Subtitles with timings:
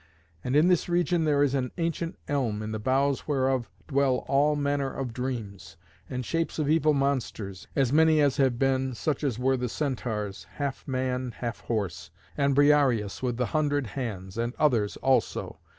[0.43, 4.55] And in this region there is an ancient elm, in the boughs whereof dwell all
[4.55, 5.77] manner of dreams,
[6.09, 10.47] and shapes of evil monsters, as many as have been, such as were the Centaurs,
[10.55, 15.59] half man half horse, and Briareus with the hundred hands, and others also.